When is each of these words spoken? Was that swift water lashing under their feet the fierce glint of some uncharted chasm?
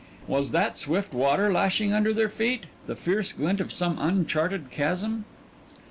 Was 0.25 0.49
that 0.49 0.77
swift 0.77 1.13
water 1.13 1.51
lashing 1.53 1.93
under 1.93 2.11
their 2.11 2.27
feet 2.27 2.63
the 2.87 2.95
fierce 2.95 3.31
glint 3.33 3.61
of 3.61 3.71
some 3.71 3.99
uncharted 3.99 4.71
chasm? 4.71 5.25